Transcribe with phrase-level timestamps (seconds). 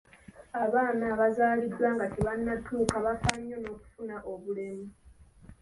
[0.63, 4.85] Abaana abazalibwa nga tebannatuusa bafa nnyo n'okufuna obulemu.